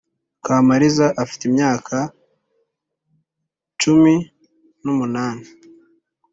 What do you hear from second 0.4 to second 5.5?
kamariza afite imyaka cumi n’umunani,